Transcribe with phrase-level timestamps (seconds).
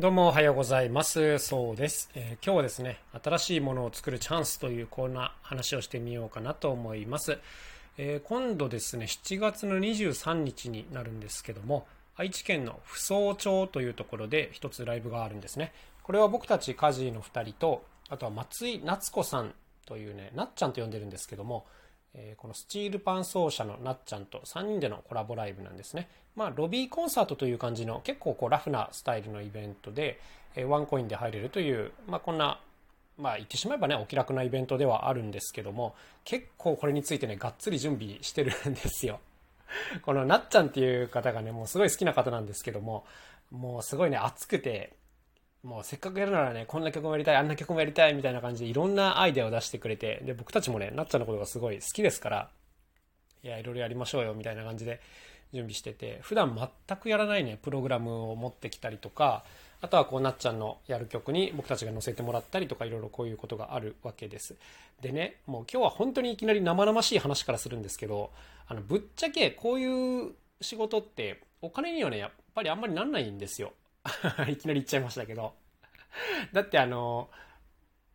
[0.00, 1.38] どうもおはようございます。
[1.38, 7.36] そうです、えー、今日はですね、新しいものを作るチャンスというコーナー話をしてみようかなと思います。
[7.98, 11.86] えー、今度ですね、7月の23日になるんですけども、
[12.16, 15.74] 愛知県の扶桑町というところで一つライブがあるんですね。
[16.02, 19.52] これは僕たち家事の2人と、あとは松井夏子さん
[19.84, 21.66] というね、なっちゃんと呼んでるんですけども、
[22.14, 26.08] え、このスチールパン奏者のなっちゃんと3人でのコラボライブなんですね。
[26.36, 30.20] まあ、ロビーコンサートという感じの結構こうラフなスタイルのイベントで、
[30.56, 32.60] え、ワンコインで入れるという、まあ、こんな、
[33.18, 39.20] まあ、言ってしまえばね、お気楽なイベントではあるんですけども、結構これについてね、がっつり準備してるんですよ。
[40.02, 43.04] このなっちゃんっていう方がね、もうすごい好きな方なんですけども、
[43.50, 44.94] もうすごいね、熱くて、
[45.62, 52.50] もうせっかくやるならね、こんな曲もやりたい、あんな曲もやりたいみたいな感じでいろんなアイデアを出してくれて、で、僕たちもね、なっちゃんのことがすごい好きですから、
[53.42, 55.00] いや、いろいろやりましょうよみたいな感じで
[55.52, 56.56] 準備してて、普段
[56.88, 59.44] 全くやらないね、プログラムを持ってきたりとか、
[59.82, 64.56] あとはこうなっちゃんのやる曲に僕たちが載せてもらったりとかいろいろこういうことがあるわけです。
[65.00, 68.30] でね、もう今日は本当にいきなり生々しい話からするんですけど、
[68.66, 73.72] あの、ぶっちゃけこういう仕事ってお金にはね、やっぱりあんまりなんないんですよ。
[74.48, 75.54] いきなり言っちゃいましたけど。
[76.52, 77.30] だってあの、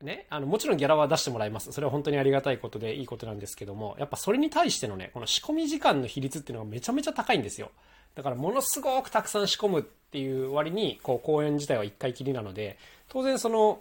[0.00, 1.72] ね、あの、もちろんギャラは出してもらいます。
[1.72, 7.70] それは本当にありがたいことでいいことなんですけども、やっぱそれに対してのね、この仕込み時間の比率っていうのがめちゃめちゃ高いんですよ。
[8.14, 13.80] だからものすごくたくさん仕込むっていう割に、こう、公演自体は1回きりなので、当然その、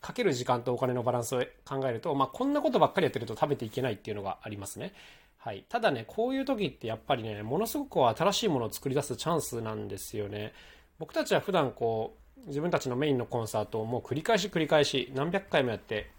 [0.00, 4.92] かける時間とお金のバランスを考えると、まあ、こんなことばっかりやってると食べていけないっていうのがありますね。
[5.38, 5.64] はい。
[5.68, 10.52] ただね、こういう時ってやっぱりね、ものすごく新しいものを作り出すチャンスなんですよね。
[10.98, 16.10] 僕たちは普段こう、自分たちのメインのコンサートをもう繰り返し繰り返し何百回もやって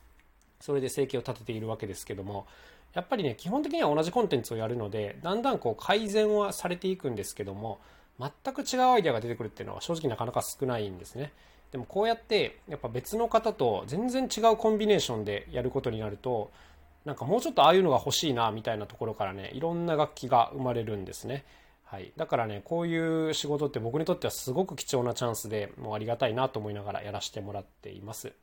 [0.60, 2.48] それで生計を立てているわけですけども
[2.94, 7.80] やっぱりね基本的には同じコンテンツをやるのでだんだんこう改善はされていくんですけども
[8.20, 11.32] 全く違うアイデアが出てくるっていうのは正直なかなか少ないんですね。
[11.72, 16.50] でもこうやってやっぱ別の方と全然違うコンビネーションでやることになると
[17.06, 21.46] なんかもうちょっとああいうのが欲しいなみたいなところからねいろんな楽器が生まれるんですね。
[21.90, 28.34] はい、だからねこういう仕事って僕にとってはすごく貴重なチャンスでもうありがたいなと思いながらやらせてもらっています。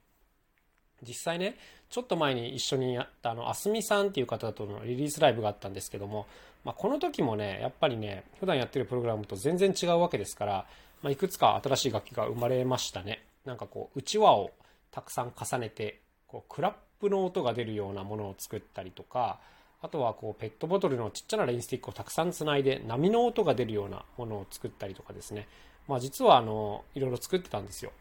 [1.06, 1.58] 実際ね
[1.90, 6.26] ちょっと前に一緒にやったあのあすみさんっていう方とのリリースライブがあったんですけども、
[6.64, 10.66] まあ、この時もねやっぱりね普段やってるプログラムと全然違うわけですから、
[11.02, 13.22] まあ、いくつか新しい楽器が生まれましたね。
[13.44, 14.52] なんかこううちわを
[14.90, 19.38] たくさん重ねてこうクラップの音が出るようなものを作ったりとか
[19.84, 25.46] あとはこうペットボトルのちっちゃなレインスティックをたくさんつないで波の音が出るようなものを作ったりとかですね。
[25.86, 27.92] まあ実はあの、いろいろ作ってたんですよ。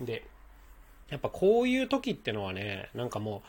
[0.00, 0.24] で、
[1.10, 3.42] やっぱこういう時ってのはね、なんかも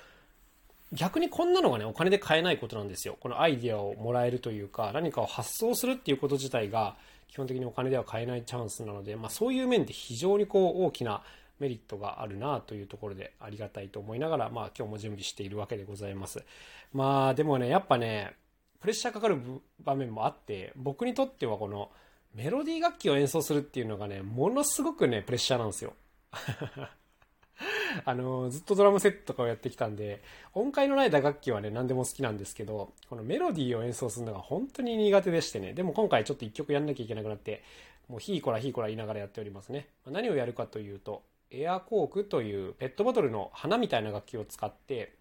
[0.92, 3.16] う、逆にこんなのがね、お金で買えないことなんですよ。
[3.20, 6.96] このアイデアをもらえるというか、何かを発想するっていうこと自体が、
[7.28, 11.22] 基本的にお金では買えないチャンスなので、まあそういう面で非常にこう大きな
[11.60, 16.44] メリットがあるなというところでありがたいと思いながら、まあ今日も準備しているわけでございます。
[16.92, 18.36] まあでもね、やっぱね、
[18.80, 19.40] プレッシャーかかる
[19.84, 21.90] 場面もあって、僕にとってはこの
[22.36, 25.94] メロディー楽器を演奏するっていうのがね、ものすごくね、プレッシャーなんですよ。
[28.06, 30.22] あの、ずっとドラムセットとかをやってきたんで、
[30.54, 37.64] 音階のない打楽器はね、何でも好きなんですけど、このメロディーを演奏するのが本当に苦手でしてね、でも今回ちょっと一曲やんなきゃいけなくなって、
[38.10, 39.88] もうヒーコラヒーコラ言いながらやっておりますね。
[40.08, 45.14] 何をやるかというと、エアコークというペットボトルの花みたいな楽器を使って、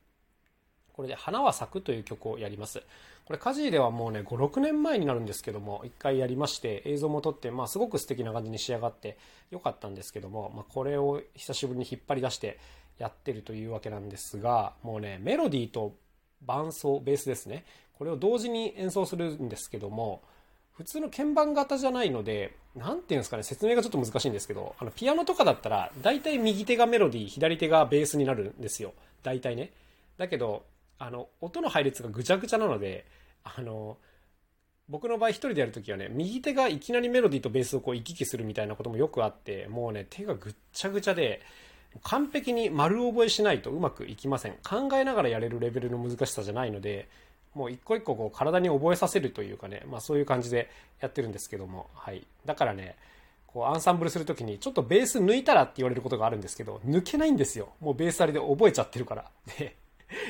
[0.94, 2.82] これで花は咲くという曲をやります。
[3.24, 9.16] これ家事ではもうね、5、6年前になるんですけども、一回やりまして、映像も撮って、まあすごく素敵な感じに仕上がって
[9.50, 12.58] よかったんですけども、まあこれを久しぶりに引っ張り出して
[12.98, 15.94] やってるというわけなんですが、もうね、メロディーと
[16.42, 17.64] 伴奏、ベースですね。
[17.98, 20.22] これを同時に演奏するんですけども、
[20.72, 28.94] 普通の鍵盤型じゃないので、なんていうんですかね、説明がちょっと難しいんですけど、あの、ピアノとかだったら、大体右手がメロディー、左手がベースになるんですよ。
[29.22, 29.72] 大体ね。
[30.16, 30.64] だけど、
[30.98, 33.04] あの、音の配列がぐちゃぐちゃなので、
[33.44, 33.98] あの、
[34.88, 41.40] 僕の場合一人でやるときはね、右手がいきなりメロディーとベースをこう行き来するみたいなこともよくあって、もうね、手がぐっちゃぐちゃで、
[42.02, 44.52] 完璧に丸覚えしないとうまくいきません。
[44.64, 47.08] 考えながらやれるレベルの難しさじゃないので、
[47.54, 50.70] もう一個一個こう体に覚えさせるというかね、まあそういう感じで
[51.00, 52.26] やってるんですけども、はい。
[52.44, 52.96] だからね、
[53.46, 57.70] こうアンサンブルするときにちょっとベース抜いたらって言われることがあるんですけど、抜けないんですよ。
[57.80, 59.24] もうベースあれで覚えちゃってるから。
[59.58, 59.76] で、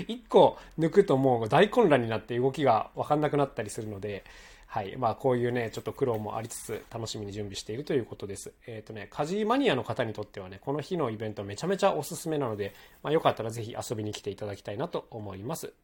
[0.08, 4.24] 一個抜くともう大混乱になって動きがわかんなくなったりするので、
[4.72, 4.96] はい。
[4.96, 8.52] まあ、こういうね、ちょっと苦労もありつつ、楽しみに準備しているということです。
[8.66, 12.72] えっ、ー、とね、家事マニアの方にとってはね、この日のイベントめちゃめちゃおすすめなので、
[13.02, 15.74] まあ、よかったらぜひ遊びに来ていただきたいなと思います。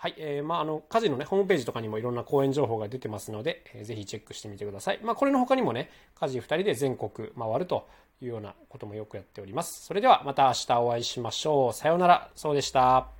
[0.00, 0.14] はい。
[0.16, 5.00] えー、まあ、あの、家事のね、ホームページとかにもいろんな講演情報が出てますので、えー、ぜひチェックしてみてください。
[5.02, 5.90] まあ、これの他にもね、
[6.20, 7.88] 家事2人で全国回ると
[8.22, 9.84] いうようなこともよくやっております。
[9.84, 11.72] それではまた明日お会いしましょう。
[11.72, 12.30] さようなら。
[12.36, 13.17] そうでした。